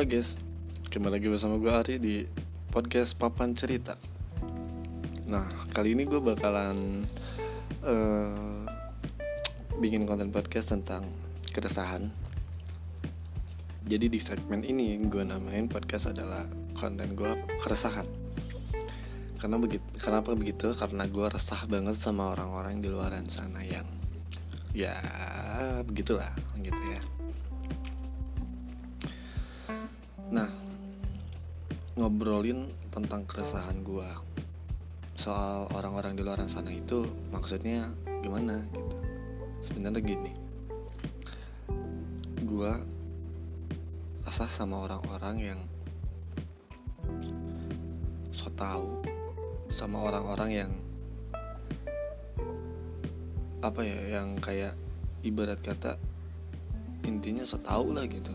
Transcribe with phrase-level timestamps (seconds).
[0.00, 0.40] Halo guys,
[0.88, 2.24] kembali lagi bersama gue Ari di
[2.72, 4.00] podcast Papan Cerita.
[5.28, 5.44] Nah,
[5.76, 7.04] kali ini gue bakalan
[7.84, 8.64] uh,
[9.76, 11.04] bikin konten podcast tentang
[11.52, 12.08] keresahan.
[13.84, 16.48] Jadi di segmen ini gue namain podcast adalah
[16.80, 18.08] konten gue keresahan.
[19.36, 20.72] Karena begitu kenapa begitu?
[20.80, 23.84] Karena gue resah banget sama orang-orang di luaran sana yang
[24.72, 24.96] ya
[25.84, 27.19] begitulah gitu ya
[30.30, 30.48] nah
[31.98, 34.06] ngobrolin tentang keresahan gue
[35.20, 37.92] soal orang-orang di luaran sana itu maksudnya
[38.24, 38.96] gimana gitu.
[39.60, 40.32] Sebenarnya gini.
[42.48, 42.72] Gue
[44.24, 45.60] resah sama orang-orang yang
[48.32, 48.88] so tau
[49.68, 50.72] sama orang-orang yang
[53.60, 54.72] apa ya yang kayak
[55.20, 56.00] ibarat kata
[57.04, 58.32] intinya so tau lah gitu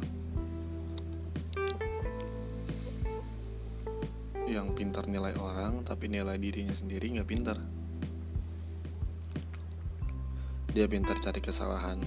[4.45, 7.57] yang pintar nilai orang tapi nilai dirinya sendiri nggak pintar.
[10.75, 11.99] Dia pintar cari kesalahan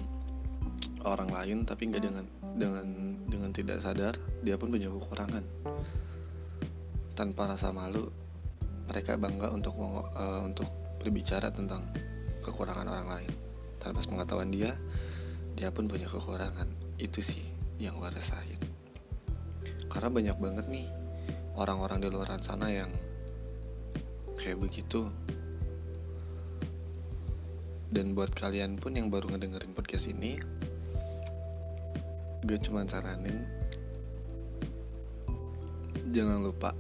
[1.03, 2.25] orang lain tapi nggak dengan
[2.59, 2.87] dengan
[3.27, 4.15] dengan tidak sadar
[4.47, 5.43] dia pun punya kekurangan.
[7.19, 8.07] Tanpa rasa malu
[8.87, 10.71] mereka bangga untuk uh, untuk
[11.03, 11.83] berbicara tentang
[12.47, 13.33] kekurangan orang lain.
[13.83, 14.79] Tanpa pengetahuan dia
[15.59, 16.71] dia pun punya kekurangan.
[17.03, 17.43] Itu sih
[17.83, 18.63] yang gue rasain.
[19.91, 20.98] Karena banyak banget nih
[21.59, 22.91] orang-orang di luar sana yang
[24.39, 25.11] kayak begitu.
[27.91, 30.39] Dan buat kalian pun yang baru ngedengerin podcast ini
[32.47, 33.45] gue cuma saranin
[36.15, 36.73] jangan lupa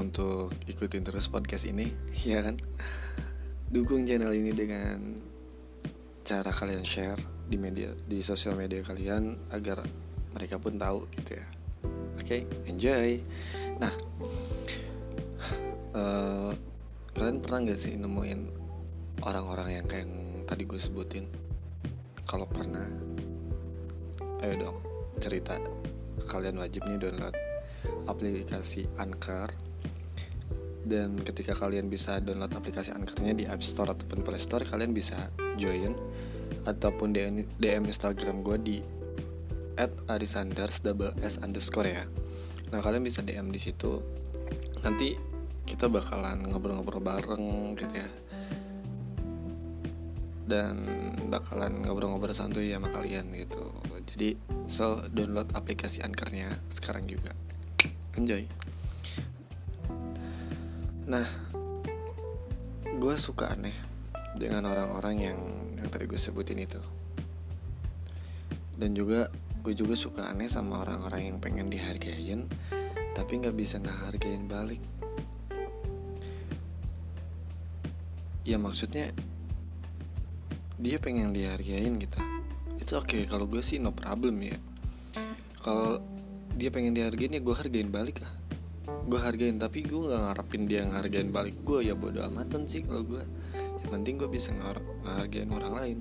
[0.00, 1.90] untuk ikutin terus podcast ini
[2.28, 2.56] ya kan?
[3.68, 5.18] Dukung channel ini dengan
[6.24, 9.84] cara kalian share di media di sosial media kalian agar
[10.32, 11.46] mereka pun tahu gitu ya
[12.24, 12.32] oke.
[12.32, 13.20] Okay, enjoy.
[13.76, 13.92] Nah
[15.92, 16.50] uh,
[17.14, 18.40] kalian pernah nggak sih nemuin
[19.28, 20.14] orang-orang yang kayak yang
[20.48, 21.28] tadi gue sebutin?
[22.24, 22.88] Kalau pernah
[24.40, 24.78] ayo dong
[25.20, 25.60] cerita.
[26.24, 27.36] Kalian wajib nih download
[28.08, 29.52] aplikasi Anchor.
[30.84, 35.28] Dan ketika kalian bisa download aplikasi Anchor-nya di App Store ataupun Play Store kalian bisa
[35.60, 35.92] join
[36.64, 38.76] ataupun DM, DM Instagram gue di
[39.76, 42.04] at arisanders double s underscore ya.
[42.70, 44.02] Nah kalian bisa DM di situ.
[44.82, 45.16] Nanti
[45.64, 48.08] kita bakalan ngobrol-ngobrol bareng gitu ya.
[50.44, 50.84] Dan
[51.32, 53.72] bakalan ngobrol-ngobrol santuy sama kalian gitu.
[54.14, 54.38] Jadi
[54.70, 57.32] so download aplikasi Anchor-nya sekarang juga.
[58.14, 58.46] Enjoy.
[61.04, 61.26] Nah,
[62.94, 63.74] gue suka aneh
[64.38, 65.40] dengan orang-orang yang
[65.76, 66.80] yang tadi gue sebutin itu.
[68.78, 69.28] Dan juga
[69.64, 72.44] gue juga suka aneh sama orang-orang yang pengen dihargain
[73.16, 74.82] tapi nggak bisa ngehargain balik.
[78.44, 79.08] Ya maksudnya
[80.76, 82.20] dia pengen dihargain gitu.
[82.76, 84.60] It's okay kalau gue sih no problem ya.
[85.64, 86.04] Kalau
[86.54, 88.34] dia pengen dihargain ya gue hargain balik lah
[88.84, 93.04] gue hargain tapi gue nggak ngarepin dia ngehargain balik gue ya bodo amatan sih kalau
[93.04, 93.20] gue
[93.84, 95.98] yang penting gue bisa ngehargain orang lain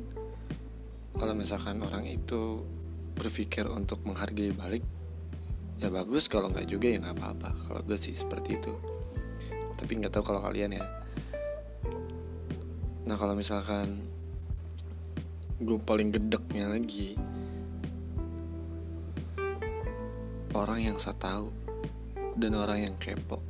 [1.19, 2.63] kalau misalkan orang itu
[3.13, 4.83] berpikir untuk menghargai balik
[5.81, 7.49] ya bagus kalau nggak juga ya nggak apa-apa.
[7.67, 8.73] Kalau gue sih seperti itu.
[9.75, 10.85] Tapi nggak tahu kalau kalian ya.
[13.03, 13.99] Nah kalau misalkan
[15.59, 17.15] gue paling gedeknya lagi
[20.53, 21.51] orang yang saya tahu
[22.39, 23.43] dan orang yang kepo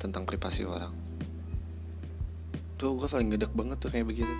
[0.00, 0.94] tentang privasi orang.
[2.80, 4.32] Tuh gue paling gedek banget tuh kayak begitu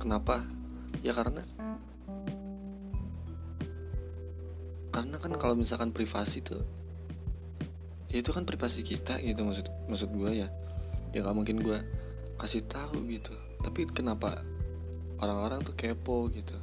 [0.00, 0.40] kenapa?
[1.04, 1.44] Ya karena
[4.90, 6.62] karena kan kalau misalkan privasi tuh
[8.10, 10.48] ya itu kan privasi kita gitu maksud maksud gue ya.
[11.14, 11.78] Ya gak mungkin gue
[12.38, 13.34] kasih tahu gitu.
[13.62, 14.42] Tapi kenapa
[15.22, 16.58] orang-orang tuh kepo gitu?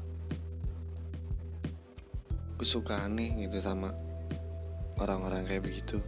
[2.60, 3.96] Gue suka aneh gitu sama
[5.00, 6.04] orang-orang kayak begitu.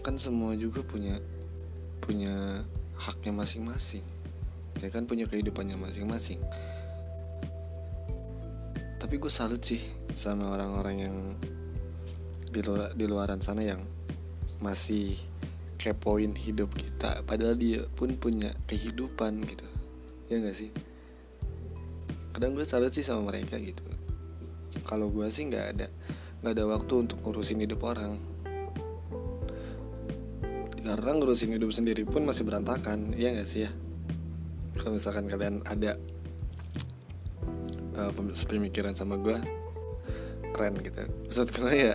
[0.00, 1.20] Kan semua juga punya
[2.00, 2.64] punya
[2.96, 4.04] haknya masing-masing.
[4.80, 6.40] Ya kan punya kehidupannya masing-masing
[9.12, 11.16] tapi gue salut sih sama orang-orang yang
[12.48, 13.84] di luar di luaran sana yang
[14.64, 15.20] masih
[15.76, 17.20] kepoin hidup kita.
[17.28, 19.68] Padahal dia pun punya kehidupan gitu.
[20.32, 20.72] Ya gak sih?
[22.32, 23.84] Kadang gue salut sih sama mereka gitu.
[24.88, 25.92] Kalau gue sih nggak ada
[26.40, 28.16] nggak ada waktu untuk ngurusin hidup orang.
[30.80, 33.12] Karena ngurusin hidup sendiri pun masih berantakan.
[33.12, 33.70] Ya nggak sih ya?
[34.80, 36.00] Kalau misalkan kalian ada
[38.02, 38.10] uh,
[38.48, 39.38] pemikiran sama gue
[40.52, 41.06] keren gitu.
[41.28, 41.94] Maksud gue ya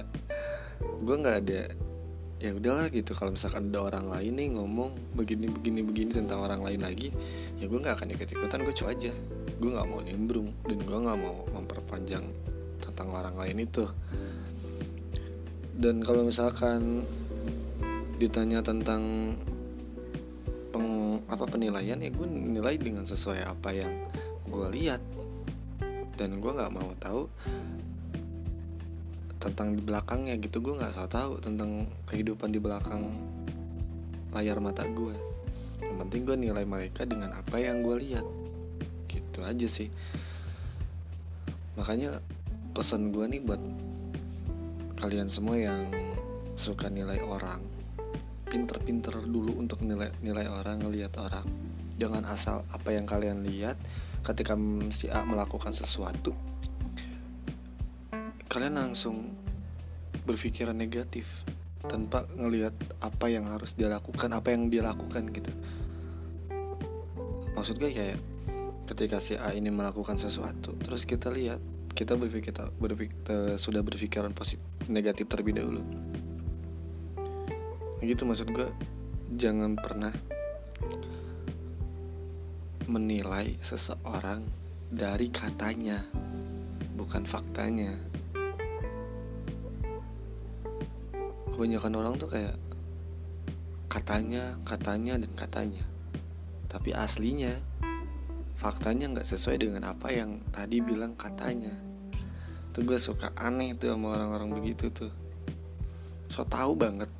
[0.81, 1.61] gue nggak ada
[2.37, 3.11] ya udahlah gitu.
[3.17, 7.09] Kalau misalkan ada orang lain nih ngomong begini begini begini tentang orang lain lagi
[7.57, 9.11] ya gue nggak akan ikut ikutan gue cuy aja.
[9.57, 12.23] Gue nggak mau nimbrung dan gue nggak mau memperpanjang
[12.81, 13.85] tentang orang lain itu.
[15.77, 17.05] Dan kalau misalkan
[18.17, 19.33] ditanya tentang
[20.73, 23.93] peng, apa penilaian ya gue nilai dengan sesuai apa yang
[24.49, 25.01] gue lihat
[26.17, 27.29] dan gue nggak mau tahu
[29.37, 30.59] tentang di belakangnya gitu.
[30.59, 33.13] Gue nggak usah tahu tentang kehidupan di belakang
[34.33, 35.37] layar mata gue
[35.81, 38.25] yang penting gue nilai mereka dengan apa yang gue lihat.
[39.07, 39.89] Gitu aja sih.
[41.77, 42.17] Makanya
[42.73, 43.61] pesan gue nih buat
[44.97, 45.85] kalian semua yang
[46.57, 47.61] suka nilai orang
[48.49, 51.45] pinter-pinter dulu untuk nilai nilai orang ngelihat orang.
[52.01, 53.77] Jangan asal apa yang kalian lihat
[54.27, 54.59] ketika
[54.91, 56.35] si A melakukan sesuatu
[58.51, 59.31] kalian langsung
[60.27, 61.47] berpikiran negatif
[61.87, 65.51] tanpa ngelihat apa yang harus dia lakukan apa yang dia lakukan gitu.
[67.55, 68.19] Maksud gue kayak
[68.91, 71.63] ketika si A ini melakukan sesuatu terus kita lihat
[71.95, 75.81] kita berpikir, berpikir sudah berpikiran positif negatif terlebih dahulu.
[78.03, 78.67] Gitu maksud gue.
[79.37, 80.11] Jangan pernah
[82.87, 84.47] menilai seseorang
[84.87, 85.99] dari katanya
[86.95, 87.91] bukan faktanya.
[91.51, 92.55] Kebanyakan orang tuh kayak
[93.91, 95.83] katanya katanya dan katanya.
[96.71, 97.51] Tapi aslinya
[98.55, 101.75] faktanya nggak sesuai dengan apa yang tadi bilang katanya.
[102.71, 105.11] Tuh gue suka aneh tuh sama orang-orang begitu tuh.
[106.31, 107.11] So tau banget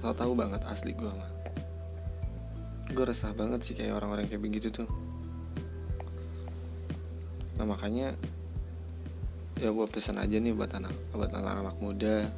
[0.00, 1.35] so tau banget asli gue mah
[2.92, 4.88] gue resah banget sih kayak orang-orang kayak begitu tuh
[7.56, 8.12] nah makanya
[9.56, 12.28] ya gue pesan aja nih buat anak buat anak-anak muda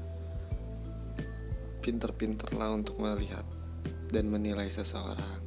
[1.89, 3.49] pinter-pinterlah untuk melihat
[4.13, 5.41] dan menilai seseorang.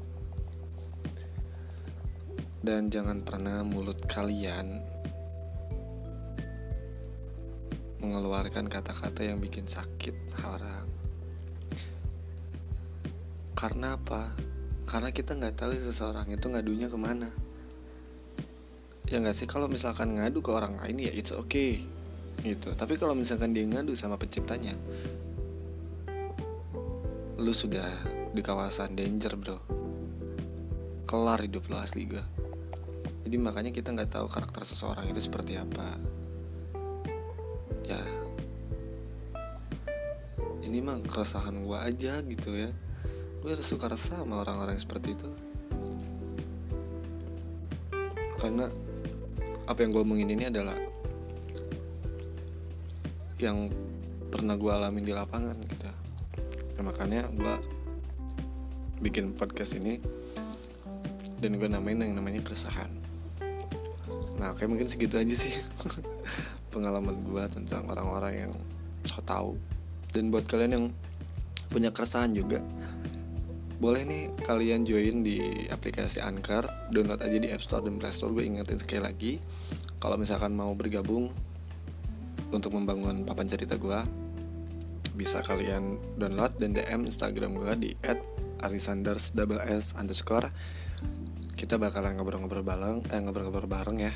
[2.65, 4.81] Dan jangan pernah mulut kalian
[8.01, 10.89] mengeluarkan kata-kata yang bikin sakit orang.
[13.53, 14.33] Karena apa?
[14.91, 17.31] Karena kita nggak tahu seseorang itu ngadunya ke mana.
[19.07, 21.87] Ya nggak sih kalau misalkan ngadu ke orang lain ya it's okay
[22.43, 22.75] gitu.
[22.75, 24.75] Tapi kalau misalkan dia ngadu sama penciptanya,
[27.39, 27.87] lu sudah
[28.35, 29.63] di kawasan danger bro.
[31.07, 32.23] Kelar hidup lo asli gue
[33.31, 35.95] jadi makanya kita nggak tahu karakter seseorang itu seperti apa.
[37.87, 38.03] Ya.
[40.67, 42.75] Ini mah keresahan gue aja gitu ya
[43.41, 45.29] gue suka resah sama orang-orang seperti itu.
[48.37, 48.69] Karena
[49.65, 50.77] apa yang gue omongin ini adalah
[53.41, 53.73] yang
[54.29, 55.89] pernah gue alamin di lapangan gitu.
[56.77, 57.55] Ya makanya gue
[59.01, 59.97] bikin podcast ini
[61.41, 62.93] dan gue namain yang namanya keresahan.
[64.37, 65.57] Nah kayak mungkin segitu aja sih
[66.73, 68.53] pengalaman gue tentang orang-orang yang
[69.09, 69.57] so tau.
[70.13, 70.85] Dan buat kalian yang
[71.73, 72.61] punya keresahan juga
[73.81, 78.29] boleh nih kalian join di aplikasi Anchor download aja di App Store dan Play Store.
[78.29, 79.31] Gue ingetin sekali lagi
[79.97, 81.33] kalau misalkan mau bergabung
[82.53, 83.97] untuk membangun papan cerita gue
[85.17, 87.91] bisa kalian download dan DM Instagram gue di
[88.61, 90.53] @arisanders double s underscore
[91.57, 94.13] kita bakalan ngobrol-ngobrol bareng eh ngobrol-ngobrol bareng ya.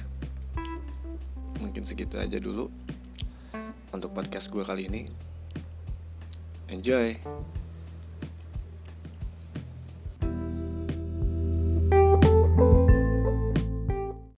[1.58, 2.70] Mungkin segitu aja dulu
[3.90, 5.10] untuk podcast gue kali ini.
[6.70, 7.18] Enjoy